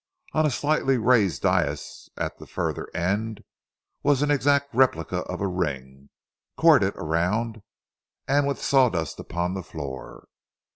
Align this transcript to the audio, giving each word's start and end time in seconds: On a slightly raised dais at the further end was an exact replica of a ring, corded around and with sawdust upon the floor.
On 0.33 0.47
a 0.47 0.49
slightly 0.49 0.97
raised 0.97 1.43
dais 1.43 2.09
at 2.17 2.39
the 2.39 2.47
further 2.47 2.87
end 2.95 3.43
was 4.01 4.23
an 4.23 4.31
exact 4.31 4.73
replica 4.73 5.17
of 5.17 5.41
a 5.41 5.47
ring, 5.47 6.09
corded 6.57 6.95
around 6.95 7.61
and 8.27 8.47
with 8.47 8.59
sawdust 8.59 9.19
upon 9.19 9.53
the 9.53 9.61
floor. 9.61 10.23